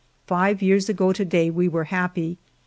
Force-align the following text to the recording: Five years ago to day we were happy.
Five 0.25 0.63
years 0.63 0.89
ago 0.89 1.13
to 1.13 1.23
day 1.23 1.51
we 1.51 1.67
were 1.67 1.83
happy. 1.83 2.39